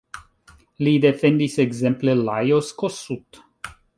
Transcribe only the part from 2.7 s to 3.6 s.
Kossuth.